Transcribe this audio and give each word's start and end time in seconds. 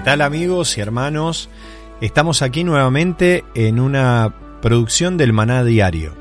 Tal 0.00 0.22
amigos 0.22 0.76
y 0.76 0.80
hermanos? 0.80 1.48
Estamos 2.00 2.42
aquí 2.42 2.64
nuevamente 2.64 3.44
en 3.54 3.78
una 3.78 4.34
producción 4.60 5.16
del 5.16 5.32
Maná 5.32 5.64
Diario. 5.64 6.14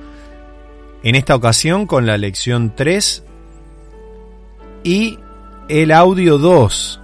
En 1.02 1.16
esta 1.16 1.36
ocasión 1.36 1.88
con 1.88 2.06
la 2.06 2.18
lección 2.18 2.74
3 2.76 3.24
y 4.84 5.20
el 5.70 5.92
audio 5.92 6.38
2. 6.38 7.02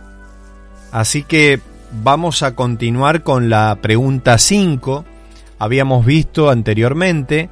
Así 0.92 1.24
que 1.24 1.60
vamos 2.04 2.44
a 2.44 2.56
continuar 2.56 3.24
con 3.24 3.50
la 3.50 3.80
pregunta 3.82 4.38
5. 4.38 5.06
Habíamos 5.58 6.06
visto 6.06 6.50
anteriormente 6.50 7.50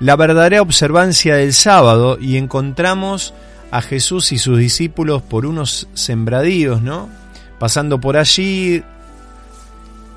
la 0.00 0.16
verdadera 0.16 0.62
observancia 0.62 1.36
del 1.36 1.52
sábado 1.52 2.18
y 2.20 2.36
encontramos 2.36 3.34
a 3.70 3.80
Jesús 3.80 4.32
y 4.32 4.38
sus 4.38 4.58
discípulos 4.58 5.22
por 5.22 5.46
unos 5.46 5.88
sembradíos, 5.94 6.82
¿no? 6.82 7.23
Pasando 7.64 7.98
por 7.98 8.18
allí 8.18 8.82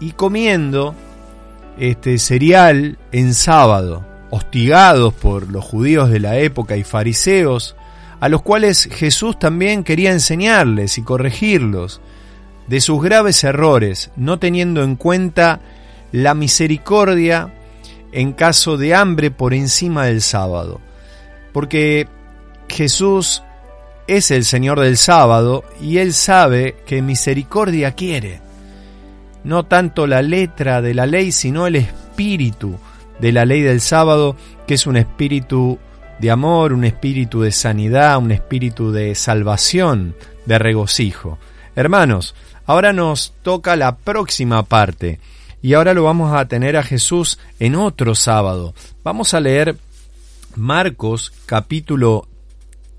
y 0.01 0.11
comiendo 0.11 0.93
este 1.79 2.17
cereal 2.17 2.97
en 3.13 3.33
sábado, 3.33 4.05
hostigados 4.31 5.13
por 5.13 5.49
los 5.49 5.63
judíos 5.63 6.09
de 6.09 6.19
la 6.19 6.37
época 6.39 6.75
y 6.75 6.83
fariseos, 6.83 7.77
a 8.19 8.27
los 8.27 8.41
cuales 8.41 8.89
Jesús 8.91 9.39
también 9.39 9.85
quería 9.85 10.11
enseñarles 10.11 10.97
y 10.97 11.03
corregirlos 11.03 12.01
de 12.67 12.81
sus 12.81 13.01
graves 13.01 13.41
errores, 13.45 14.11
no 14.17 14.39
teniendo 14.39 14.83
en 14.83 14.97
cuenta 14.97 15.61
la 16.11 16.33
misericordia 16.33 17.53
en 18.11 18.33
caso 18.33 18.75
de 18.75 18.93
hambre 18.93 19.31
por 19.31 19.53
encima 19.53 20.07
del 20.07 20.21
sábado. 20.21 20.81
Porque 21.53 22.09
Jesús 22.67 23.41
es 24.07 24.31
el 24.31 24.45
Señor 24.45 24.79
del 24.79 24.97
sábado 24.97 25.63
y 25.81 25.97
Él 25.97 26.13
sabe 26.13 26.77
que 26.85 27.01
misericordia 27.01 27.91
quiere. 27.91 28.41
No 29.43 29.65
tanto 29.65 30.07
la 30.07 30.21
letra 30.21 30.81
de 30.81 30.93
la 30.93 31.05
ley, 31.05 31.31
sino 31.31 31.67
el 31.67 31.75
espíritu 31.75 32.77
de 33.19 33.31
la 33.31 33.45
ley 33.45 33.61
del 33.61 33.81
sábado, 33.81 34.35
que 34.65 34.75
es 34.75 34.87
un 34.87 34.97
espíritu 34.97 35.79
de 36.19 36.31
amor, 36.31 36.73
un 36.73 36.83
espíritu 36.83 37.41
de 37.41 37.51
sanidad, 37.51 38.17
un 38.17 38.31
espíritu 38.31 38.91
de 38.91 39.15
salvación, 39.15 40.15
de 40.45 40.57
regocijo. 40.57 41.37
Hermanos, 41.75 42.35
ahora 42.65 42.93
nos 42.93 43.33
toca 43.43 43.75
la 43.75 43.97
próxima 43.97 44.63
parte 44.63 45.19
y 45.61 45.73
ahora 45.73 45.93
lo 45.93 46.03
vamos 46.03 46.33
a 46.33 46.47
tener 46.47 46.77
a 46.77 46.83
Jesús 46.83 47.39
en 47.59 47.75
otro 47.75 48.15
sábado. 48.15 48.73
Vamos 49.03 49.33
a 49.33 49.39
leer 49.39 49.77
Marcos 50.55 51.33
capítulo 51.45 52.27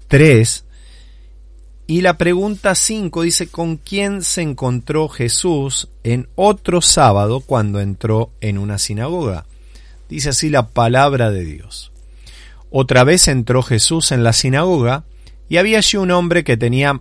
3, 0.08 0.64
y 1.90 2.02
la 2.02 2.18
pregunta 2.18 2.74
5 2.74 3.22
dice, 3.22 3.48
¿con 3.48 3.78
quién 3.78 4.22
se 4.22 4.42
encontró 4.42 5.08
Jesús 5.08 5.88
en 6.04 6.28
otro 6.34 6.82
sábado 6.82 7.40
cuando 7.40 7.80
entró 7.80 8.30
en 8.42 8.58
una 8.58 8.76
sinagoga? 8.76 9.46
Dice 10.06 10.28
así 10.28 10.50
la 10.50 10.68
palabra 10.68 11.30
de 11.30 11.46
Dios. 11.46 11.90
Otra 12.70 13.04
vez 13.04 13.26
entró 13.26 13.62
Jesús 13.62 14.12
en 14.12 14.22
la 14.22 14.34
sinagoga 14.34 15.04
y 15.48 15.56
había 15.56 15.78
allí 15.78 15.96
un 15.96 16.10
hombre 16.10 16.44
que 16.44 16.58
tenía 16.58 17.00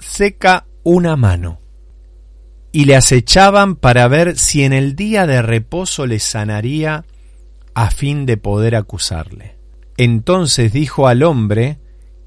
seca 0.00 0.66
una 0.82 1.14
mano. 1.14 1.60
Y 2.72 2.86
le 2.86 2.96
acechaban 2.96 3.76
para 3.76 4.08
ver 4.08 4.36
si 4.36 4.64
en 4.64 4.72
el 4.72 4.96
día 4.96 5.28
de 5.28 5.42
reposo 5.42 6.06
le 6.06 6.18
sanaría 6.18 7.04
a 7.72 7.92
fin 7.92 8.26
de 8.26 8.36
poder 8.36 8.74
acusarle. 8.74 9.54
Entonces 9.96 10.72
dijo 10.72 11.06
al 11.06 11.22
hombre, 11.22 11.78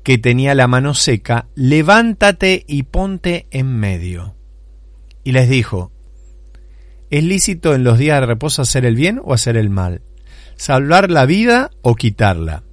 que 0.08 0.18
tenía 0.18 0.56
la 0.56 0.68
mano 0.68 0.94
seca, 0.94 1.50
levántate 1.54 2.64
y 2.66 2.84
ponte 2.84 3.46
en 3.52 3.78
medio. 3.78 4.36
Y 5.26 5.34
les 5.34 5.50
dijo, 5.50 5.92
¿es 7.10 7.26
lícito 7.26 7.76
en 7.76 7.84
los 7.84 7.98
días 7.98 8.22
de 8.22 8.26
reposo 8.26 8.62
hacer 8.62 8.86
el 8.86 8.96
bien 8.96 9.20
o 9.22 9.34
hacer 9.34 9.58
el 9.58 9.70
mal? 9.70 10.04
¿Salvar 10.56 11.12
la 11.12 11.26
vida 11.26 11.72
o 11.82 11.96
quitarla? 11.96 12.64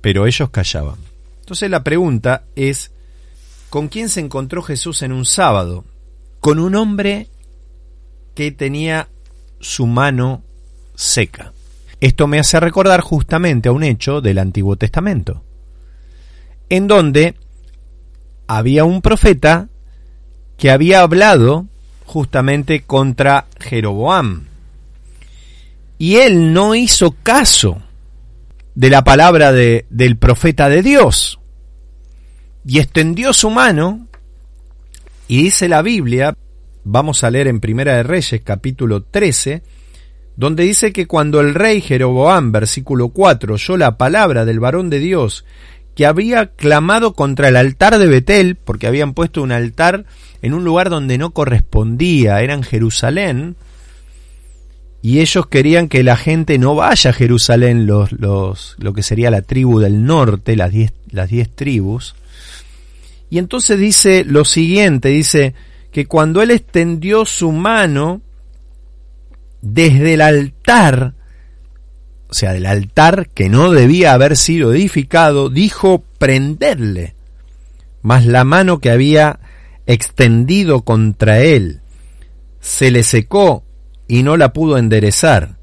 Pero 0.00 0.28
ellos 0.28 0.50
callaban. 0.50 0.94
Entonces 1.40 1.68
la 1.68 1.82
pregunta 1.82 2.44
es, 2.54 2.92
¿con 3.68 3.88
quién 3.88 4.08
se 4.08 4.20
encontró 4.20 4.62
Jesús 4.62 5.02
en 5.02 5.10
un 5.10 5.24
sábado? 5.24 5.84
Con 6.38 6.60
un 6.60 6.76
hombre 6.76 7.30
que 8.36 8.52
tenía 8.52 9.08
su 9.58 9.88
mano 9.88 10.44
seca. 10.94 11.52
Esto 12.00 12.28
me 12.28 12.38
hace 12.38 12.60
recordar 12.60 13.00
justamente 13.00 13.68
a 13.68 13.72
un 13.72 13.82
hecho 13.82 14.20
del 14.20 14.38
Antiguo 14.38 14.76
Testamento 14.76 15.42
en 16.70 16.86
donde 16.86 17.34
había 18.46 18.84
un 18.84 19.02
profeta 19.02 19.68
que 20.56 20.70
había 20.70 21.02
hablado 21.02 21.66
justamente 22.06 22.82
contra 22.82 23.46
Jeroboam. 23.60 24.46
Y 25.98 26.16
él 26.16 26.52
no 26.52 26.74
hizo 26.74 27.14
caso 27.22 27.82
de 28.74 28.88
la 28.88 29.04
palabra 29.04 29.52
de, 29.52 29.86
del 29.90 30.16
profeta 30.16 30.68
de 30.68 30.82
Dios. 30.82 31.38
Y 32.64 32.78
extendió 32.78 33.32
su 33.32 33.50
mano 33.50 34.06
y 35.28 35.44
dice 35.44 35.68
la 35.68 35.82
Biblia, 35.82 36.36
vamos 36.84 37.24
a 37.24 37.30
leer 37.30 37.48
en 37.48 37.60
Primera 37.60 37.96
de 37.96 38.02
Reyes 38.02 38.42
capítulo 38.44 39.02
13, 39.02 39.62
donde 40.36 40.64
dice 40.64 40.92
que 40.92 41.06
cuando 41.06 41.40
el 41.40 41.54
rey 41.54 41.80
Jeroboam, 41.80 42.52
versículo 42.52 43.10
4, 43.10 43.54
oyó 43.54 43.76
la 43.76 43.96
palabra 43.96 44.44
del 44.44 44.60
varón 44.60 44.90
de 44.90 44.98
Dios 44.98 45.44
que 46.00 46.06
había 46.06 46.46
clamado 46.46 47.12
contra 47.12 47.48
el 47.48 47.56
altar 47.56 47.98
de 47.98 48.06
Betel, 48.06 48.56
porque 48.56 48.86
habían 48.86 49.12
puesto 49.12 49.42
un 49.42 49.52
altar 49.52 50.06
en 50.40 50.54
un 50.54 50.64
lugar 50.64 50.88
donde 50.88 51.18
no 51.18 51.32
correspondía, 51.32 52.40
era 52.40 52.54
en 52.54 52.62
Jerusalén, 52.62 53.54
y 55.02 55.20
ellos 55.20 55.46
querían 55.48 55.90
que 55.90 56.02
la 56.02 56.16
gente 56.16 56.56
no 56.56 56.74
vaya 56.74 57.10
a 57.10 57.12
Jerusalén, 57.12 57.86
los, 57.86 58.12
los, 58.12 58.76
lo 58.78 58.94
que 58.94 59.02
sería 59.02 59.30
la 59.30 59.42
tribu 59.42 59.78
del 59.78 60.06
norte, 60.06 60.56
las 60.56 60.72
diez, 60.72 60.94
las 61.10 61.28
diez 61.28 61.50
tribus. 61.54 62.14
Y 63.28 63.36
entonces 63.36 63.78
dice 63.78 64.24
lo 64.24 64.46
siguiente, 64.46 65.10
dice 65.10 65.52
que 65.92 66.06
cuando 66.06 66.40
él 66.40 66.50
extendió 66.50 67.26
su 67.26 67.52
mano 67.52 68.22
desde 69.60 70.14
el 70.14 70.22
altar, 70.22 71.12
o 72.30 72.34
sea, 72.34 72.52
del 72.52 72.66
altar 72.66 73.28
que 73.28 73.48
no 73.48 73.72
debía 73.72 74.12
haber 74.12 74.36
sido 74.36 74.72
edificado, 74.72 75.48
dijo 75.48 76.04
prenderle. 76.18 77.14
Mas 78.02 78.24
la 78.24 78.44
mano 78.44 78.78
que 78.78 78.90
había 78.90 79.40
extendido 79.86 80.82
contra 80.82 81.40
él 81.40 81.80
se 82.60 82.90
le 82.90 83.02
secó 83.02 83.64
y 84.06 84.22
no 84.22 84.36
la 84.36 84.52
pudo 84.52 84.78
enderezar. 84.78 85.56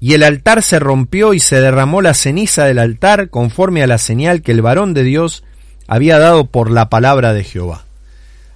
Y 0.00 0.14
el 0.14 0.22
altar 0.22 0.62
se 0.62 0.78
rompió 0.78 1.34
y 1.34 1.40
se 1.40 1.60
derramó 1.60 2.00
la 2.00 2.14
ceniza 2.14 2.64
del 2.64 2.78
altar 2.78 3.28
conforme 3.28 3.82
a 3.82 3.86
la 3.86 3.98
señal 3.98 4.42
que 4.42 4.52
el 4.52 4.62
varón 4.62 4.94
de 4.94 5.02
Dios 5.02 5.44
había 5.86 6.18
dado 6.18 6.46
por 6.46 6.70
la 6.70 6.88
palabra 6.88 7.32
de 7.32 7.44
Jehová. 7.44 7.84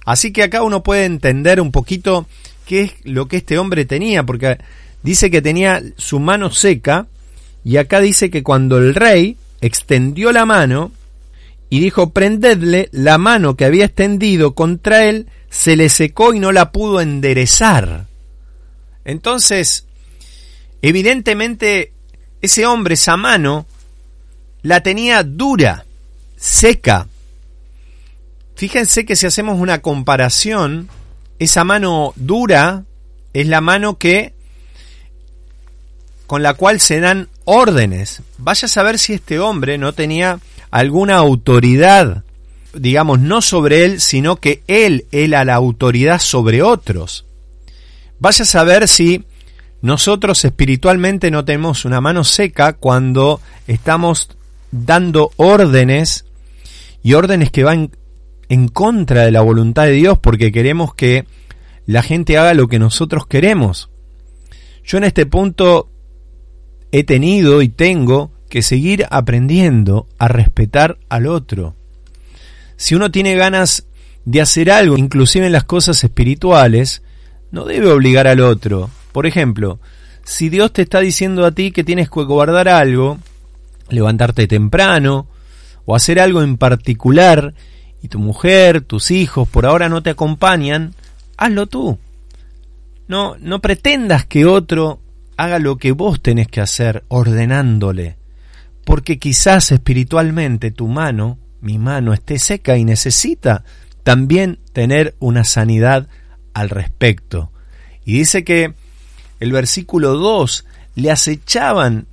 Así 0.05 0.33
que 0.33 0.43
acá 0.43 0.63
uno 0.63 0.83
puede 0.83 1.05
entender 1.05 1.61
un 1.61 1.71
poquito 1.71 2.27
qué 2.65 2.81
es 2.81 2.93
lo 3.03 3.27
que 3.27 3.37
este 3.37 3.57
hombre 3.57 3.85
tenía, 3.85 4.23
porque 4.23 4.57
dice 5.03 5.29
que 5.29 5.41
tenía 5.41 5.81
su 5.97 6.19
mano 6.19 6.51
seca, 6.51 7.07
y 7.63 7.77
acá 7.77 7.99
dice 8.01 8.29
que 8.29 8.43
cuando 8.43 8.77
el 8.77 8.95
rey 8.95 9.37
extendió 9.61 10.31
la 10.31 10.45
mano 10.45 10.91
y 11.69 11.79
dijo, 11.79 12.09
prendedle, 12.09 12.89
la 12.91 13.17
mano 13.17 13.55
que 13.55 13.65
había 13.65 13.85
extendido 13.85 14.53
contra 14.55 15.05
él 15.05 15.27
se 15.49 15.75
le 15.75 15.89
secó 15.89 16.33
y 16.33 16.39
no 16.39 16.51
la 16.51 16.71
pudo 16.71 17.01
enderezar. 17.01 18.07
Entonces, 19.05 19.85
evidentemente, 20.81 21.93
ese 22.41 22.65
hombre, 22.65 22.95
esa 22.95 23.15
mano, 23.15 23.65
la 24.63 24.81
tenía 24.81 25.23
dura, 25.23 25.85
seca. 26.35 27.07
Fíjense 28.55 29.05
que 29.05 29.15
si 29.15 29.25
hacemos 29.25 29.59
una 29.59 29.81
comparación, 29.81 30.89
esa 31.39 31.63
mano 31.63 32.13
dura 32.15 32.83
es 33.33 33.47
la 33.47 33.61
mano 33.61 33.97
que 33.97 34.33
con 36.27 36.43
la 36.43 36.53
cual 36.53 36.79
se 36.79 36.99
dan 36.99 37.27
órdenes. 37.45 38.21
Vaya 38.37 38.65
a 38.65 38.69
saber 38.69 38.99
si 38.99 39.13
este 39.13 39.39
hombre 39.39 39.77
no 39.77 39.93
tenía 39.93 40.39
alguna 40.69 41.17
autoridad, 41.17 42.23
digamos, 42.73 43.19
no 43.19 43.41
sobre 43.41 43.85
él, 43.85 44.01
sino 44.01 44.37
que 44.37 44.63
él 44.67 45.05
era 45.11 45.45
la 45.45 45.55
autoridad 45.55 46.19
sobre 46.19 46.61
otros. 46.63 47.25
Vaya 48.19 48.43
a 48.43 48.47
saber 48.47 48.87
si 48.87 49.25
nosotros 49.81 50.45
espiritualmente 50.45 51.31
no 51.31 51.43
tenemos 51.43 51.85
una 51.85 52.01
mano 52.01 52.23
seca 52.23 52.73
cuando 52.73 53.41
estamos 53.67 54.29
dando 54.71 55.31
órdenes 55.37 56.25
y 57.03 57.13
órdenes 57.13 57.51
que 57.51 57.63
van 57.63 57.91
en 58.47 58.67
contra 58.67 59.25
de 59.25 59.31
la 59.31 59.41
voluntad 59.41 59.85
de 59.85 59.93
Dios 59.93 60.19
porque 60.19 60.51
queremos 60.51 60.93
que 60.93 61.25
la 61.85 62.03
gente 62.03 62.37
haga 62.37 62.53
lo 62.53 62.67
que 62.67 62.79
nosotros 62.79 63.25
queremos. 63.25 63.89
Yo 64.83 64.97
en 64.97 65.03
este 65.05 65.25
punto 65.25 65.90
he 66.91 67.03
tenido 67.03 67.61
y 67.61 67.69
tengo 67.69 68.31
que 68.49 68.61
seguir 68.61 69.05
aprendiendo 69.09 70.07
a 70.19 70.27
respetar 70.27 70.97
al 71.09 71.27
otro. 71.27 71.75
Si 72.75 72.95
uno 72.95 73.11
tiene 73.11 73.35
ganas 73.35 73.85
de 74.25 74.41
hacer 74.41 74.71
algo, 74.71 74.97
inclusive 74.97 75.45
en 75.45 75.53
las 75.53 75.63
cosas 75.63 76.03
espirituales, 76.03 77.01
no 77.51 77.65
debe 77.65 77.91
obligar 77.91 78.27
al 78.27 78.41
otro. 78.41 78.89
Por 79.11 79.25
ejemplo, 79.25 79.79
si 80.23 80.49
Dios 80.49 80.73
te 80.73 80.83
está 80.83 80.99
diciendo 80.99 81.45
a 81.45 81.51
ti 81.51 81.71
que 81.71 81.83
tienes 81.83 82.09
que 82.09 82.23
guardar 82.23 82.67
algo, 82.67 83.19
levantarte 83.89 84.47
temprano, 84.47 85.27
o 85.85 85.95
hacer 85.95 86.19
algo 86.19 86.41
en 86.41 86.57
particular, 86.57 87.53
y 88.01 88.07
tu 88.07 88.19
mujer, 88.19 88.81
tus 88.81 89.11
hijos 89.11 89.47
por 89.47 89.65
ahora 89.65 89.89
no 89.89 90.01
te 90.01 90.09
acompañan, 90.09 90.93
hazlo 91.37 91.67
tú. 91.67 91.99
No, 93.07 93.35
no 93.39 93.59
pretendas 93.59 94.25
que 94.25 94.45
otro 94.45 95.00
haga 95.41 95.57
lo 95.57 95.77
que 95.77 95.91
vos 95.91 96.21
tenés 96.21 96.47
que 96.47 96.61
hacer 96.61 97.03
ordenándole, 97.07 98.15
porque 98.85 99.17
quizás 99.17 99.71
espiritualmente 99.71 100.69
tu 100.69 100.87
mano, 100.87 101.39
mi 101.61 101.79
mano, 101.79 102.13
esté 102.13 102.37
seca 102.37 102.77
y 102.77 102.85
necesita 102.85 103.63
también 104.03 104.59
tener 104.71 105.15
una 105.17 105.43
sanidad 105.43 106.07
al 106.53 106.69
respecto. 106.69 107.51
Y 108.05 108.19
dice 108.19 108.43
que 108.43 108.75
el 109.39 109.51
versículo 109.51 110.13
2 110.13 110.63
le 110.93 111.09
acechaban 111.09 112.05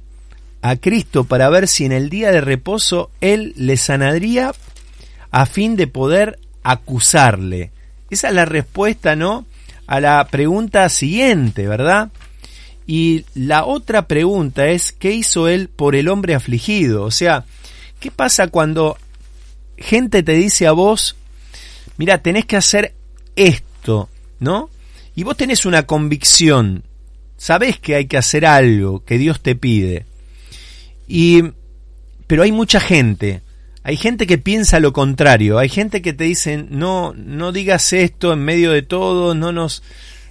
a 0.62 0.76
Cristo 0.76 1.24
para 1.24 1.50
ver 1.50 1.68
si 1.68 1.84
en 1.84 1.92
el 1.92 2.08
día 2.08 2.32
de 2.32 2.40
reposo 2.40 3.10
Él 3.20 3.52
le 3.56 3.76
sanaría 3.76 4.52
a 5.30 5.44
fin 5.44 5.76
de 5.76 5.86
poder 5.86 6.38
acusarle. 6.62 7.72
Esa 8.08 8.28
es 8.28 8.34
la 8.34 8.46
respuesta, 8.46 9.16
¿no? 9.16 9.44
A 9.86 10.00
la 10.00 10.26
pregunta 10.28 10.88
siguiente, 10.88 11.68
¿verdad? 11.68 12.10
Y 12.90 13.26
la 13.34 13.66
otra 13.66 14.08
pregunta 14.08 14.68
es, 14.68 14.92
¿qué 14.92 15.12
hizo 15.12 15.46
Él 15.46 15.68
por 15.68 15.94
el 15.94 16.08
hombre 16.08 16.34
afligido? 16.34 17.04
O 17.04 17.10
sea, 17.10 17.44
¿qué 18.00 18.10
pasa 18.10 18.48
cuando 18.48 18.96
gente 19.76 20.22
te 20.22 20.32
dice 20.32 20.66
a 20.66 20.72
vos, 20.72 21.14
mira, 21.98 22.22
tenés 22.22 22.46
que 22.46 22.56
hacer 22.56 22.94
esto, 23.36 24.08
¿no? 24.40 24.70
Y 25.14 25.22
vos 25.22 25.36
tenés 25.36 25.66
una 25.66 25.84
convicción, 25.84 26.82
sabés 27.36 27.78
que 27.78 27.94
hay 27.94 28.06
que 28.06 28.16
hacer 28.16 28.46
algo 28.46 29.04
que 29.04 29.18
Dios 29.18 29.42
te 29.42 29.54
pide. 29.54 30.06
Y 31.06 31.42
pero 32.26 32.42
hay 32.42 32.52
mucha 32.52 32.80
gente, 32.80 33.42
hay 33.82 33.98
gente 33.98 34.26
que 34.26 34.38
piensa 34.38 34.80
lo 34.80 34.94
contrario, 34.94 35.58
hay 35.58 35.68
gente 35.68 36.00
que 36.00 36.14
te 36.14 36.24
dice, 36.24 36.56
"No, 36.56 37.12
no 37.14 37.52
digas 37.52 37.92
esto 37.92 38.32
en 38.32 38.40
medio 38.40 38.72
de 38.72 38.80
todo, 38.80 39.34
no 39.34 39.52
nos 39.52 39.82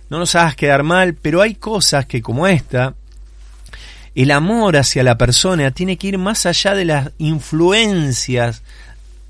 no 0.09 0.19
nos 0.19 0.35
hagas 0.35 0.55
quedar 0.55 0.83
mal", 0.83 1.13
pero 1.15 1.41
hay 1.41 1.55
cosas 1.55 2.05
que 2.05 2.21
como 2.21 2.47
esta 2.47 2.95
el 4.15 4.31
amor 4.31 4.77
hacia 4.77 5.03
la 5.03 5.15
persona 5.15 5.69
tiene 5.69 5.97
que 5.97 6.07
ir 6.07 6.17
más 6.17 6.47
allá 6.47 6.73
de 6.73 6.85
las 6.85 7.11
influencias 7.19 8.63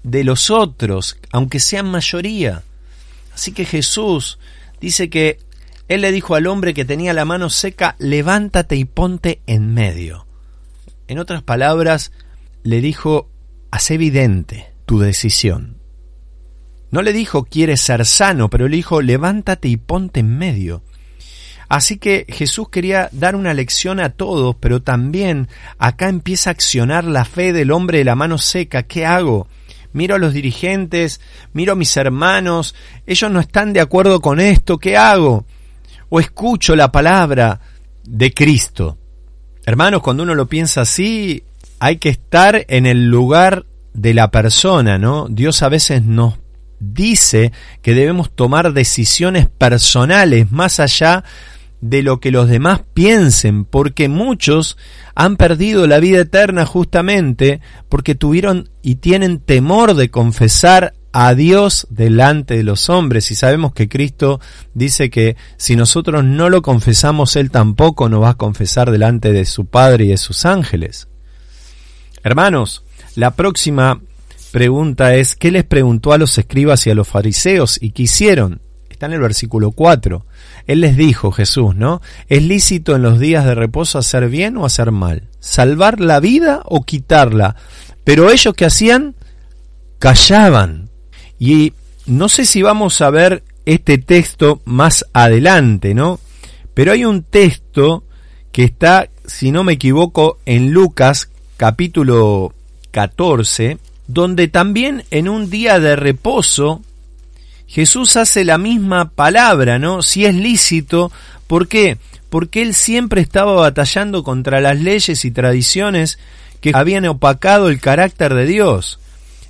de 0.04 0.24
los 0.24 0.50
otros, 0.50 1.18
aunque 1.32 1.60
sean 1.60 1.92
mayoría. 1.92 2.64
Así 3.34 3.52
que 3.52 3.66
Jesús 3.66 4.40
dice 4.80 5.10
que 5.10 5.40
él 5.90 6.02
le 6.02 6.12
dijo 6.14 6.36
al 6.36 6.48
hombre 6.48 6.74
que 6.74 6.86
tenía 6.86 7.14
la 7.14 7.26
mano 7.26 7.50
seca, 7.50 7.98
levántate 8.00 8.78
y 8.78 8.86
ponte 8.86 9.42
en 9.46 9.74
medio. 9.74 10.26
En 11.10 11.20
otras 11.20 11.44
palabras, 11.44 12.14
le 12.64 12.80
dijo, 12.80 13.30
haz 13.72 13.92
evidente 13.92 14.72
tu 14.86 15.00
decisión. 15.00 15.77
No 16.92 17.02
le 17.02 17.14
dijo, 17.14 17.46
quieres 17.46 17.82
ser 17.82 18.06
sano, 18.06 18.50
pero 18.50 18.68
le 18.68 18.78
dijo, 18.78 19.02
levántate 19.02 19.68
y 19.68 19.78
ponte 19.78 20.22
en 20.22 20.38
medio. 20.38 20.84
Así 21.70 21.98
que 21.98 22.26
Jesús 22.30 22.70
quería 22.70 23.10
dar 23.12 23.36
una 23.36 23.54
lección 23.54 24.00
a 24.00 24.10
todos, 24.10 24.56
pero 24.60 24.82
también 24.82 25.50
acá 25.78 26.08
empieza 26.08 26.50
a 26.50 26.54
accionar 26.54 27.04
la 27.04 27.26
fe 27.26 27.52
del 27.52 27.72
hombre 27.72 28.00
de 28.00 28.06
la 28.06 28.16
mano 28.16 28.38
seca. 28.38 28.84
¿Qué 28.84 29.06
hago? 29.06 29.48
Miro 29.92 30.16
a 30.16 30.20
los 30.20 30.34
dirigentes, 30.34 31.20
miro 31.54 31.74
a 31.74 31.76
mis 31.76 31.98
hermanos, 31.98 32.76
ellos 33.06 33.32
no 33.32 33.40
están 33.40 33.74
de 33.74 33.82
acuerdo 33.82 34.22
con 34.22 34.40
esto, 34.40 34.78
¿qué 34.78 34.96
hago? 34.96 35.46
O 36.10 36.20
escucho 36.20 36.76
la 36.76 36.92
palabra 36.92 37.60
de 38.04 38.34
Cristo. 38.34 38.98
Hermanos, 39.66 40.02
cuando 40.02 40.24
uno 40.24 40.36
lo 40.36 40.48
piensa 40.48 40.82
así, 40.82 41.44
hay 41.80 41.98
que 41.98 42.10
estar 42.10 42.66
en 42.70 42.86
el 42.86 43.10
lugar 43.10 43.66
de 43.94 44.14
la 44.14 44.32
persona, 44.32 44.98
¿no? 44.98 45.28
Dios 45.30 45.62
a 45.64 45.70
veces 45.70 46.04
nos 46.04 46.36
dice 46.80 47.52
que 47.82 47.94
debemos 47.94 48.32
tomar 48.32 48.74
decisiones 48.74 49.48
personales 49.48 50.52
más 50.52 50.80
allá 50.80 51.24
de 51.82 52.02
lo 52.02 52.20
que 52.20 52.32
los 52.32 52.50
demás 52.50 52.82
piensen, 52.94 53.66
porque 53.66 54.10
muchos 54.10 54.78
han 55.16 55.38
perdido 55.38 55.86
la 55.88 56.00
vida 56.00 56.22
eterna 56.22 56.66
justamente 56.66 57.62
porque 57.90 58.16
tuvieron 58.16 58.70
y 58.82 58.96
tienen 58.96 59.40
temor 59.40 59.94
de 59.94 60.10
confesar 60.10 60.94
a 61.12 61.34
Dios 61.34 61.88
delante 61.90 62.58
de 62.58 62.64
los 62.64 62.90
hombres 62.90 63.32
y 63.32 63.36
sabemos 63.36 63.74
que 63.74 63.90
Cristo 63.90 64.40
dice 64.74 65.10
que 65.10 65.36
si 65.58 65.76
nosotros 65.76 66.24
no 66.24 66.50
lo 66.50 66.62
confesamos, 66.62 67.36
Él 67.36 67.50
tampoco 67.50 68.10
nos 68.10 68.22
va 68.22 68.32
a 68.32 68.38
confesar 68.38 68.92
delante 68.92 69.32
de 69.32 69.46
su 69.46 69.66
Padre 69.66 70.06
y 70.06 70.10
de 70.10 70.18
sus 70.18 70.46
ángeles. 70.46 71.08
Hermanos, 72.24 72.84
la 73.16 73.32
próxima 73.32 74.02
pregunta 74.58 75.14
es, 75.14 75.36
¿qué 75.36 75.52
les 75.52 75.66
preguntó 75.66 76.14
a 76.14 76.18
los 76.18 76.36
escribas 76.36 76.88
y 76.88 76.90
a 76.90 76.96
los 76.96 77.08
fariseos 77.08 77.78
y 77.80 77.92
qué 77.92 78.02
hicieron? 78.02 78.60
Está 78.90 79.06
en 79.06 79.14
el 79.14 79.20
versículo 79.20 79.70
4. 79.70 80.26
Él 80.66 80.82
les 80.82 80.98
dijo, 80.98 81.32
Jesús, 81.32 81.76
¿no? 81.76 82.02
¿Es 82.28 82.42
lícito 82.42 82.96
en 82.96 83.04
los 83.04 83.20
días 83.20 83.46
de 83.46 83.54
reposo 83.54 84.00
hacer 84.00 84.30
bien 84.30 84.58
o 84.58 84.66
hacer 84.66 84.90
mal? 84.92 85.28
¿Salvar 85.40 86.00
la 86.00 86.20
vida 86.20 86.62
o 86.66 86.82
quitarla? 86.82 87.56
Pero 88.04 88.32
ellos 88.32 88.56
que 88.56 88.66
hacían, 88.66 89.14
callaban. 90.00 90.90
Y 91.38 91.74
no 92.08 92.28
sé 92.28 92.44
si 92.44 92.64
vamos 92.64 93.00
a 93.02 93.12
ver 93.12 93.44
este 93.68 94.00
texto 94.00 94.64
más 94.66 95.06
adelante, 95.14 95.94
¿no? 95.94 96.20
Pero 96.74 96.94
hay 96.94 97.06
un 97.06 97.22
texto 97.22 98.06
que 98.52 98.64
está, 98.64 99.08
si 99.24 99.52
no 99.52 99.64
me 99.64 99.74
equivoco, 99.74 100.40
en 100.48 100.72
Lucas 100.72 101.30
capítulo 101.58 102.56
14, 102.90 103.78
donde 104.08 104.48
también 104.48 105.04
en 105.12 105.30
un 105.30 105.50
día 105.50 105.80
de 105.80 105.96
reposo 105.96 106.82
Jesús 107.68 108.16
hace 108.16 108.46
la 108.46 108.58
misma 108.58 109.10
palabra, 109.10 109.78
¿no? 109.78 110.02
Si 110.02 110.26
es 110.26 110.34
lícito, 110.34 111.12
¿por 111.48 111.68
qué? 111.68 111.98
porque 112.30 112.62
él 112.62 112.74
siempre 112.74 113.22
estaba 113.22 113.54
batallando 113.54 114.24
contra 114.24 114.62
las 114.62 114.80
leyes 114.80 115.24
y 115.26 115.32
tradiciones 115.32 116.20
que 116.62 116.72
habían 116.74 117.06
opacado 117.06 117.70
el 117.70 117.80
carácter 117.80 118.34
de 118.34 118.46
Dios. 118.46 119.00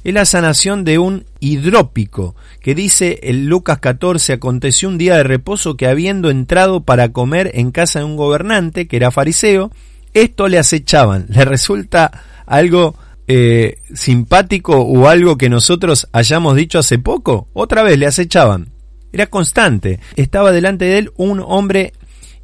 Es 0.04 0.14
la 0.14 0.26
sanación 0.26 0.84
de 0.84 1.00
un 1.00 1.26
hidrópico, 1.40 2.36
que 2.62 2.76
dice 2.76 3.20
en 3.24 3.48
Lucas 3.48 3.80
14, 3.80 4.34
aconteció 4.34 4.90
un 4.90 4.98
día 4.98 5.18
de 5.18 5.24
reposo 5.24 5.76
que 5.76 5.88
habiendo 5.88 6.30
entrado 6.30 6.82
para 6.82 7.10
comer 7.10 7.52
en 7.56 7.72
casa 7.72 8.00
de 8.00 8.06
un 8.06 8.16
gobernante, 8.16 8.88
que 8.88 8.98
era 8.98 9.12
fariseo, 9.12 9.72
esto 10.14 10.48
le 10.48 10.60
acechaban. 10.60 11.26
Le 11.30 11.46
resulta 11.46 12.24
algo 12.46 12.96
eh, 13.28 13.80
simpático 13.94 14.80
o 14.80 15.08
algo 15.08 15.38
que 15.38 15.50
nosotros 15.50 16.08
hayamos 16.12 16.56
dicho 16.56 16.80
hace 16.80 16.98
poco. 16.98 17.48
Otra 17.54 17.84
vez 17.84 18.00
le 18.00 18.08
acechaban. 18.08 18.70
Era 19.12 19.28
constante. 19.28 20.00
Estaba 20.16 20.52
delante 20.52 20.86
de 20.86 20.98
él 20.98 21.12
un 21.18 21.44
hombre 21.46 21.94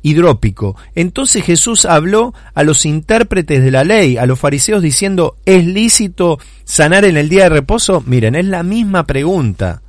hidrópico. 0.02 0.76
Entonces 0.94 1.44
Jesús 1.44 1.86
habló 1.86 2.34
a 2.54 2.64
los 2.64 2.86
intérpretes 2.86 3.64
de 3.64 3.72
la 3.72 3.84
ley, 3.84 4.18
a 4.18 4.26
los 4.26 4.40
fariseos, 4.40 4.84
diciendo, 4.84 5.38
¿es 5.46 5.66
lícito 5.66 6.40
sanar 6.66 7.06
en 7.06 7.18
el 7.18 7.30
día 7.30 7.44
de 7.44 7.50
reposo? 7.50 8.04
Miren, 8.06 8.36
es 8.36 8.46
la 8.46 8.64
misma 8.64 9.06
pregunta. 9.06 9.82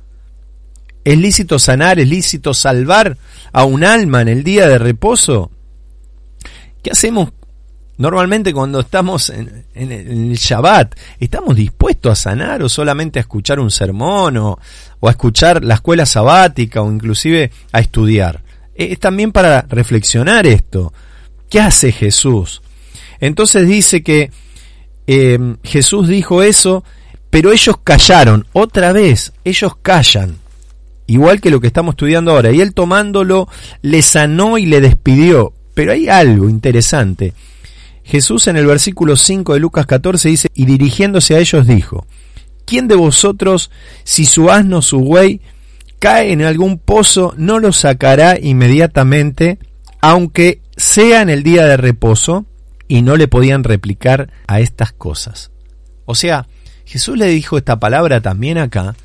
¿Es 1.03 1.17
lícito 1.17 1.59
sanar? 1.59 1.99
¿Es 1.99 2.07
lícito 2.07 2.53
salvar 2.53 3.17
a 3.51 3.63
un 3.65 3.83
alma 3.83 4.21
en 4.21 4.29
el 4.29 4.43
día 4.43 4.67
de 4.67 4.79
reposo? 4.79 5.51
¿Qué 6.81 6.91
hacemos 6.91 7.31
normalmente 7.97 8.53
cuando 8.53 8.79
estamos 8.79 9.29
en, 9.29 9.65
el 9.73 10.33
Shabbat? 10.33 10.95
¿Estamos 11.19 11.55
dispuestos 11.55 12.11
a 12.11 12.15
sanar 12.15 12.63
o 12.63 12.69
solamente 12.69 13.19
a 13.19 13.21
escuchar 13.21 13.59
un 13.59 13.71
sermón 13.71 14.37
o 14.37 14.57
a 15.01 15.09
escuchar 15.09 15.63
la 15.63 15.75
escuela 15.75 16.05
sabática 16.05 16.81
o 16.81 16.91
inclusive 16.91 17.51
a 17.71 17.79
estudiar? 17.79 18.45
es 18.75 18.99
también 18.99 19.31
para 19.31 19.61
reflexionar 19.61 20.45
esto. 20.45 20.93
¿Qué 21.49 21.59
hace 21.59 21.91
Jesús? 21.91 22.61
Entonces 23.19 23.67
dice 23.67 24.03
que 24.03 24.31
eh, 25.07 25.55
Jesús 25.63 26.07
dijo 26.07 26.43
eso, 26.43 26.83
pero 27.29 27.51
ellos 27.51 27.77
callaron. 27.83 28.45
Otra 28.53 28.91
vez, 28.91 29.31
ellos 29.43 29.73
callan. 29.81 30.37
Igual 31.07 31.39
que 31.39 31.51
lo 31.51 31.61
que 31.61 31.67
estamos 31.67 31.93
estudiando 31.93 32.31
ahora. 32.31 32.51
Y 32.51 32.61
él 32.61 32.73
tomándolo, 32.73 33.47
le 33.81 34.01
sanó 34.01 34.57
y 34.57 34.65
le 34.65 34.81
despidió. 34.81 35.53
Pero 35.73 35.93
hay 35.93 36.09
algo 36.09 36.49
interesante. 36.49 37.33
Jesús 38.05 38.47
en 38.47 38.55
el 38.55 38.67
versículo 38.67 39.17
5 39.17 39.55
de 39.55 39.59
Lucas 39.59 39.85
14 39.87 40.29
dice, 40.29 40.47
y 40.53 40.65
dirigiéndose 40.65 41.35
a 41.35 41.39
ellos 41.39 41.65
dijo, 41.65 42.05
¿quién 42.65 42.87
de 42.87 42.95
vosotros, 42.95 43.71
si 44.03 44.25
su 44.25 44.51
asno 44.51 44.81
su 44.81 44.99
buey 44.99 45.41
cae 45.99 46.31
en 46.31 46.43
algún 46.43 46.77
pozo, 46.77 47.33
no 47.35 47.59
lo 47.59 47.73
sacará 47.73 48.39
inmediatamente, 48.39 49.57
aunque 50.01 50.61
sea 50.77 51.23
en 51.23 51.29
el 51.29 51.41
día 51.41 51.65
de 51.65 51.77
reposo, 51.77 52.45
y 52.87 53.01
no 53.01 53.17
le 53.17 53.27
podían 53.27 53.63
replicar 53.63 54.29
a 54.45 54.59
estas 54.59 54.91
cosas. 54.91 55.49
O 56.05 56.13
sea, 56.13 56.47
Jesús 56.85 57.17
le 57.17 57.25
dijo 57.25 57.57
esta 57.57 57.79
palabra 57.79 58.21
también 58.21 58.59
acá, 58.59 58.95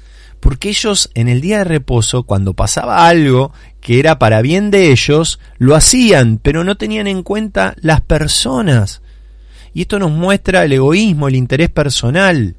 porque 0.41 0.71
ellos 0.71 1.11
en 1.15 1.29
el 1.29 1.41
día 1.41 1.59
de 1.59 1.65
reposo, 1.65 2.25
cuando 2.25 2.55
pasaba 2.55 3.07
algo 3.07 3.53
que 3.81 3.99
era 4.01 4.19
para 4.19 4.43
bien 4.43 4.71
de 4.71 4.91
ellos, 4.91 5.39
lo 5.59 5.77
hacían, 5.77 6.39
pero 6.43 6.65
no 6.65 6.77
tenían 6.77 7.07
en 7.07 7.23
cuenta 7.23 7.75
las 7.81 8.01
personas. 8.01 9.03
Y 9.73 9.83
esto 9.83 9.99
nos 9.99 10.11
muestra 10.11 10.65
el 10.65 10.73
egoísmo, 10.73 11.29
el 11.29 11.37
interés 11.37 11.71
personal. 11.71 12.57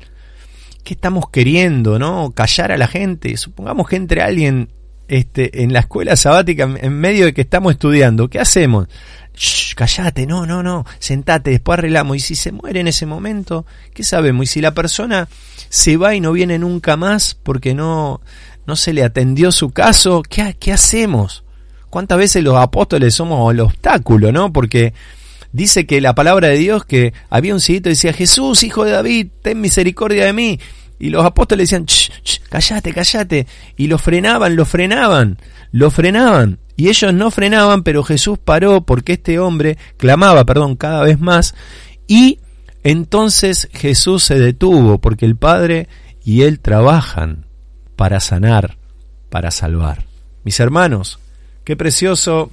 ¿qué 0.83 0.93
estamos 0.93 1.29
queriendo, 1.29 1.99
no? 1.99 2.31
Callar 2.31 2.71
a 2.71 2.77
la 2.77 2.87
gente. 2.87 3.35
Supongamos 3.37 3.87
que 3.87 3.95
entre 3.95 4.21
alguien 4.21 4.69
este, 5.07 5.63
en 5.63 5.73
la 5.73 5.79
escuela 5.79 6.15
sabática 6.15 6.69
en 6.81 6.93
medio 6.93 7.25
de 7.25 7.33
que 7.33 7.41
estamos 7.41 7.73
estudiando. 7.73 8.29
¿Qué 8.29 8.39
hacemos? 8.39 8.87
Callate, 9.75 10.27
no, 10.27 10.45
no, 10.45 10.61
no, 10.61 10.85
sentate, 10.99 11.51
después 11.51 11.79
arreglamos. 11.79 12.17
Y 12.17 12.19
si 12.19 12.35
se 12.35 12.51
muere 12.51 12.81
en 12.81 12.87
ese 12.87 13.05
momento, 13.05 13.65
¿qué 13.93 14.03
sabemos? 14.03 14.43
Y 14.43 14.47
si 14.47 14.61
la 14.61 14.73
persona 14.73 15.27
se 15.69 15.97
va 15.97 16.15
y 16.15 16.19
no 16.19 16.31
viene 16.31 16.59
nunca 16.59 16.97
más 16.97 17.33
porque 17.35 17.73
no, 17.73 18.21
no 18.67 18.75
se 18.75 18.93
le 18.93 19.03
atendió 19.03 19.51
su 19.51 19.71
caso, 19.71 20.21
¿qué, 20.21 20.55
qué 20.59 20.73
hacemos? 20.73 21.43
¿Cuántas 21.89 22.17
veces 22.17 22.43
los 22.43 22.57
apóstoles 22.57 23.15
somos 23.15 23.51
el 23.53 23.59
obstáculo, 23.59 24.31
no? 24.31 24.53
Porque 24.53 24.93
dice 25.51 25.85
que 25.85 26.01
la 26.01 26.15
palabra 26.15 26.47
de 26.47 26.57
Dios 26.57 26.85
que 26.85 27.13
había 27.29 27.53
un 27.53 27.59
cieguito 27.59 27.89
y 27.89 27.93
decía, 27.93 28.13
Jesús, 28.13 28.63
hijo 28.63 28.85
de 28.85 28.91
David, 28.91 29.27
ten 29.41 29.59
misericordia 29.59 30.25
de 30.25 30.33
mí. 30.33 30.59
Y 30.99 31.09
los 31.09 31.25
apóstoles 31.25 31.69
decían, 31.69 31.85
ch, 31.85 32.41
callate, 32.47 32.93
callate. 32.93 33.47
Y 33.75 33.87
lo 33.87 33.97
frenaban, 33.97 34.55
lo 34.55 34.65
frenaban, 34.65 35.39
lo 35.71 35.89
frenaban. 35.89 36.59
Y 36.81 36.89
ellos 36.89 37.13
no 37.13 37.29
frenaban, 37.29 37.83
pero 37.83 38.03
Jesús 38.03 38.39
paró 38.43 38.81
porque 38.81 39.13
este 39.13 39.37
hombre 39.37 39.77
clamaba, 39.97 40.45
perdón, 40.45 40.75
cada 40.75 41.03
vez 41.03 41.19
más. 41.19 41.53
Y 42.07 42.39
entonces 42.81 43.69
Jesús 43.71 44.23
se 44.23 44.39
detuvo 44.39 44.97
porque 44.97 45.27
el 45.27 45.35
Padre 45.35 45.87
y 46.25 46.41
Él 46.41 46.59
trabajan 46.59 47.45
para 47.95 48.19
sanar, 48.19 48.79
para 49.29 49.51
salvar. 49.51 50.05
Mis 50.43 50.59
hermanos, 50.59 51.19
qué 51.65 51.77
precioso 51.77 52.49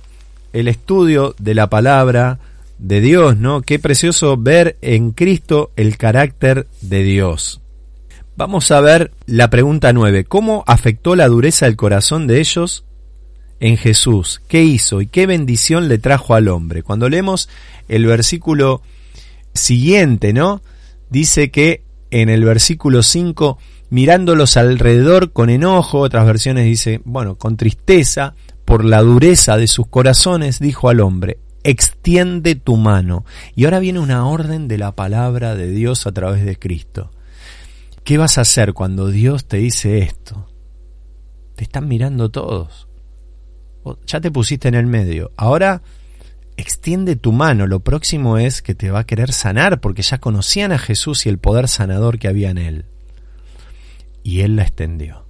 el 0.52 0.68
estudio 0.68 1.34
de 1.38 1.54
la 1.54 1.70
palabra 1.70 2.38
de 2.76 3.00
Dios, 3.00 3.38
¿no? 3.38 3.62
Qué 3.62 3.78
precioso 3.78 4.36
ver 4.36 4.76
en 4.82 5.12
Cristo 5.12 5.70
el 5.74 5.96
carácter 5.96 6.66
de 6.82 7.02
Dios. 7.02 7.62
Vamos 8.36 8.70
a 8.72 8.82
ver 8.82 9.10
la 9.24 9.48
pregunta 9.48 9.94
9. 9.94 10.24
¿Cómo 10.24 10.64
afectó 10.66 11.16
la 11.16 11.28
dureza 11.28 11.64
del 11.64 11.76
corazón 11.76 12.26
de 12.26 12.40
ellos 12.40 12.84
en 13.60 13.76
Jesús? 13.76 14.40
¿Qué 14.48 14.62
hizo 14.62 15.00
y 15.00 15.06
qué 15.06 15.26
bendición 15.26 15.88
le 15.88 15.98
trajo 15.98 16.34
al 16.34 16.48
hombre? 16.48 16.82
Cuando 16.82 17.08
leemos 17.08 17.48
el 17.88 18.06
versículo 18.06 18.82
siguiente, 19.54 20.32
¿no? 20.32 20.62
Dice 21.10 21.50
que 21.50 21.82
en 22.10 22.28
el 22.28 22.44
versículo 22.44 23.02
5, 23.02 23.58
mirándolos 23.90 24.56
alrededor 24.56 25.32
con 25.32 25.50
enojo, 25.50 26.00
otras 26.00 26.26
versiones 26.26 26.64
dice, 26.64 27.00
bueno, 27.04 27.36
con 27.36 27.56
tristeza, 27.56 28.34
por 28.64 28.84
la 28.84 29.02
dureza 29.02 29.56
de 29.56 29.66
sus 29.66 29.86
corazones, 29.86 30.58
dijo 30.58 30.88
al 30.88 31.00
hombre, 31.00 31.38
extiende 31.64 32.54
tu 32.54 32.76
mano. 32.76 33.24
Y 33.54 33.64
ahora 33.64 33.78
viene 33.78 33.98
una 33.98 34.26
orden 34.26 34.68
de 34.68 34.78
la 34.78 34.92
palabra 34.94 35.54
de 35.54 35.70
Dios 35.70 36.06
a 36.06 36.12
través 36.12 36.44
de 36.44 36.58
Cristo. 36.58 37.10
¿Qué 38.04 38.18
vas 38.18 38.38
a 38.38 38.42
hacer 38.42 38.72
cuando 38.72 39.08
Dios 39.08 39.46
te 39.46 39.58
dice 39.58 39.98
esto? 39.98 40.48
Te 41.56 41.64
están 41.64 41.88
mirando 41.88 42.30
todos. 42.30 42.87
Ya 44.06 44.20
te 44.20 44.30
pusiste 44.30 44.68
en 44.68 44.74
el 44.74 44.86
medio. 44.86 45.32
Ahora 45.36 45.82
extiende 46.56 47.16
tu 47.16 47.32
mano. 47.32 47.66
Lo 47.66 47.80
próximo 47.80 48.36
es 48.36 48.62
que 48.62 48.74
te 48.74 48.90
va 48.90 49.00
a 49.00 49.06
querer 49.06 49.32
sanar 49.32 49.80
porque 49.80 50.02
ya 50.02 50.18
conocían 50.18 50.72
a 50.72 50.78
Jesús 50.78 51.24
y 51.24 51.28
el 51.28 51.38
poder 51.38 51.68
sanador 51.68 52.18
que 52.18 52.28
había 52.28 52.50
en 52.50 52.58
él. 52.58 52.84
Y 54.22 54.40
él 54.40 54.56
la 54.56 54.62
extendió. 54.62 55.24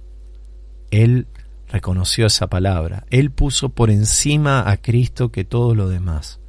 Él 0.91 1.27
reconoció 1.69 2.25
esa 2.25 2.47
palabra. 2.47 3.05
Él 3.11 3.31
puso 3.31 3.69
por 3.69 3.91
encima 3.91 4.69
a 4.69 4.77
Cristo 4.77 5.31
que 5.31 5.45
todo 5.45 5.75
lo 5.75 5.87
demás. 5.87 6.39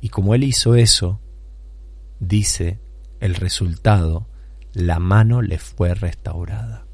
Y 0.00 0.08
como 0.08 0.34
él 0.34 0.42
hizo 0.42 0.74
eso, 0.74 1.20
dice 2.18 2.80
el 3.20 3.36
resultado, 3.36 4.28
la 4.72 4.98
mano 4.98 5.40
le 5.40 5.58
fue 5.58 5.94
restaurada 5.94 6.86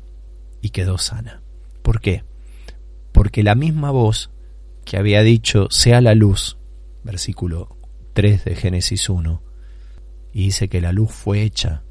y 0.60 0.68
quedó 0.70 0.98
sana. 0.98 1.42
¿Por 1.82 2.00
qué? 2.00 2.24
Porque 3.20 3.42
la 3.42 3.54
misma 3.54 3.90
voz 3.90 4.30
que 4.86 4.96
había 4.96 5.20
dicho, 5.20 5.68
sea 5.68 6.00
la 6.00 6.14
luz, 6.14 6.56
versículo 7.04 7.76
3 8.14 8.46
de 8.46 8.54
Génesis 8.54 9.10
1, 9.10 9.42
y 10.32 10.44
dice 10.44 10.70
que 10.70 10.80
la 10.80 10.92
luz 10.92 11.10
fue 11.12 11.42
hecha, 11.42 11.82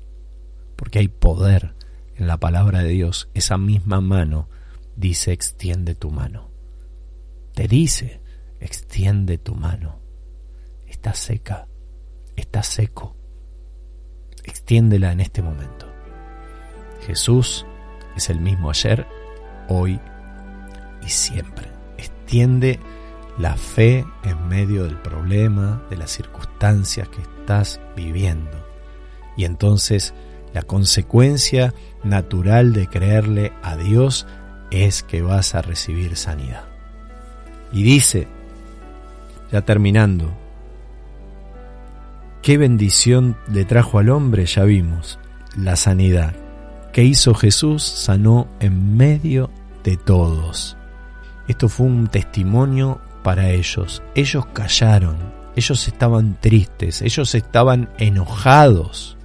porque 0.75 0.98
hay 0.98 1.07
poder 1.07 1.75
en 2.15 2.25
la 2.25 2.38
palabra 2.38 2.81
de 2.81 2.89
Dios, 2.89 3.29
esa 3.36 3.59
misma 3.59 4.01
mano 4.01 4.50
dice 4.95 5.31
extiende 5.31 5.93
tu 5.93 6.09
mano. 6.09 6.50
Te 7.53 7.67
dice 7.67 8.21
extiende 8.59 9.38
tu 9.38 9.53
mano. 9.53 10.00
Está 10.88 11.13
seca, 11.13 11.67
está 12.38 12.63
seco. 12.63 13.15
Extiéndela 14.45 15.12
en 15.12 15.19
este 15.19 15.43
momento. 15.43 15.86
Jesús 17.05 17.67
es 18.15 18.31
el 18.31 18.39
mismo 18.39 18.71
ayer, 18.71 19.05
hoy 19.67 20.00
siempre. 21.09 21.67
Extiende 21.97 22.79
la 23.37 23.55
fe 23.55 24.05
en 24.23 24.47
medio 24.47 24.83
del 24.83 24.97
problema, 24.97 25.81
de 25.89 25.97
las 25.97 26.11
circunstancias 26.11 27.07
que 27.09 27.21
estás 27.21 27.79
viviendo. 27.95 28.65
Y 29.37 29.45
entonces 29.45 30.13
la 30.53 30.63
consecuencia 30.63 31.73
natural 32.03 32.73
de 32.73 32.87
creerle 32.87 33.53
a 33.61 33.77
Dios 33.77 34.27
es 34.71 35.03
que 35.03 35.21
vas 35.21 35.55
a 35.55 35.61
recibir 35.61 36.15
sanidad. 36.15 36.65
Y 37.71 37.83
dice, 37.83 38.27
ya 39.51 39.61
terminando, 39.61 40.31
qué 42.41 42.57
bendición 42.57 43.37
le 43.47 43.65
trajo 43.65 43.99
al 43.99 44.09
hombre, 44.09 44.45
ya 44.45 44.63
vimos, 44.63 45.19
la 45.55 45.75
sanidad. 45.75 46.33
¿Qué 46.93 47.03
hizo 47.03 47.35
Jesús? 47.35 47.83
Sanó 47.83 48.47
en 48.59 48.97
medio 48.97 49.51
de 49.83 49.97
todos. 49.97 50.78
Esto 51.50 51.68
fue 51.68 51.88
un 51.88 52.08
testimonio 52.08 53.01
para 53.24 53.50
ellos. 53.50 54.03
Ellos 54.13 54.46
callaron, 54.53 55.18
ellos 55.56 55.88
estaban 55.88 56.39
tristes, 56.39 57.01
ellos 57.01 57.34
estaban 57.34 57.89
enojados 57.98 59.18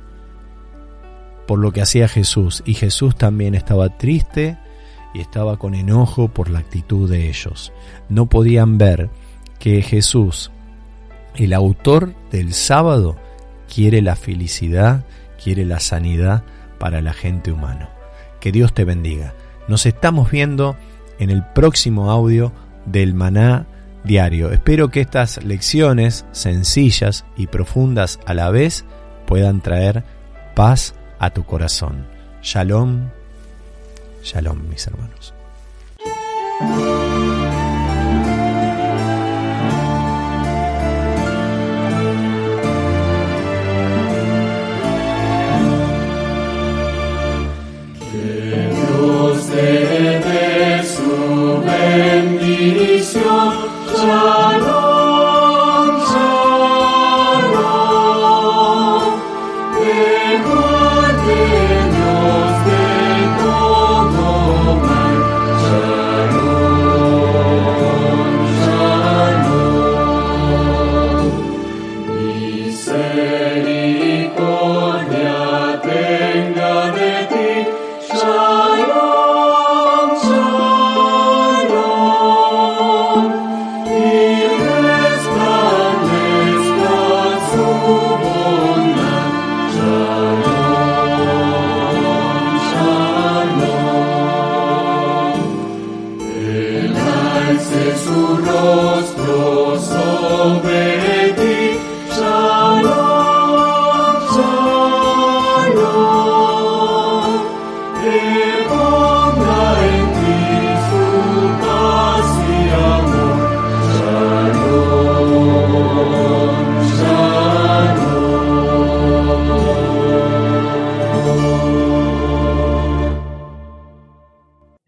por 1.46 1.58
lo 1.58 1.70
que 1.70 1.82
hacía 1.82 2.08
Jesús. 2.08 2.62
Y 2.64 2.72
Jesús 2.72 3.14
también 3.14 3.54
estaba 3.54 3.90
triste 3.98 4.56
y 5.12 5.20
estaba 5.20 5.58
con 5.58 5.74
enojo 5.74 6.28
por 6.28 6.48
la 6.48 6.60
actitud 6.60 7.10
de 7.10 7.28
ellos. 7.28 7.74
No 8.08 8.24
podían 8.24 8.78
ver 8.78 9.10
que 9.58 9.82
Jesús, 9.82 10.50
el 11.36 11.52
autor 11.52 12.14
del 12.30 12.54
sábado, 12.54 13.16
quiere 13.72 14.00
la 14.00 14.16
felicidad, 14.16 15.04
quiere 15.42 15.66
la 15.66 15.78
sanidad 15.78 16.42
para 16.78 17.02
la 17.02 17.12
gente 17.12 17.52
humana. 17.52 17.90
Que 18.40 18.50
Dios 18.50 18.72
te 18.72 18.84
bendiga. 18.84 19.34
Nos 19.68 19.84
estamos 19.84 20.30
viendo 20.30 20.74
en 21.18 21.30
el 21.30 21.44
próximo 21.44 22.10
audio 22.10 22.52
del 22.86 23.14
maná 23.14 23.66
diario. 24.04 24.52
Espero 24.52 24.90
que 24.90 25.00
estas 25.00 25.42
lecciones 25.44 26.24
sencillas 26.32 27.24
y 27.36 27.46
profundas 27.46 28.20
a 28.26 28.34
la 28.34 28.50
vez 28.50 28.84
puedan 29.26 29.60
traer 29.60 30.04
paz 30.54 30.94
a 31.18 31.30
tu 31.30 31.44
corazón. 31.44 32.06
Shalom, 32.42 33.08
shalom 34.22 34.68
mis 34.68 34.86
hermanos. 34.86 35.34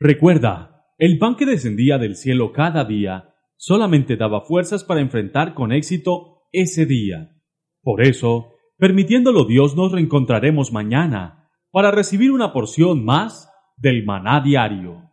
Recuerda, 0.06 0.84
el 0.98 1.18
pan 1.18 1.34
que 1.34 1.46
descendía 1.46 1.98
del 1.98 2.14
cielo 2.14 2.52
cada 2.52 2.84
día 2.84 3.34
solamente 3.56 4.16
daba 4.16 4.42
fuerzas 4.42 4.84
para 4.84 5.00
enfrentar 5.00 5.52
con 5.54 5.72
éxito 5.72 6.42
ese 6.52 6.86
día. 6.86 7.32
Por 7.82 8.02
eso, 8.02 8.54
permitiéndolo 8.78 9.46
Dios, 9.46 9.74
nos 9.74 9.90
reencontraremos 9.90 10.72
mañana 10.72 11.45
para 11.76 11.90
recibir 11.90 12.32
una 12.32 12.54
porción 12.54 13.04
más 13.04 13.52
del 13.76 14.02
maná 14.06 14.40
diario. 14.40 15.05